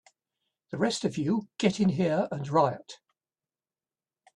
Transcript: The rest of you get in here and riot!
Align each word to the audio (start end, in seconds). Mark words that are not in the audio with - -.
The 0.71 0.79
rest 0.79 1.05
of 1.05 1.19
you 1.19 1.47
get 1.59 1.79
in 1.79 1.89
here 1.89 2.27
and 2.31 2.49
riot! 2.49 2.95